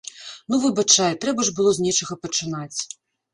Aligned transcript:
Ну 0.53 0.57
выбачай, 0.63 1.17
трэба 1.25 1.45
ж 1.49 1.53
было 1.59 1.75
з 1.79 1.85
нечага 1.89 2.19
пачынаць. 2.25 2.79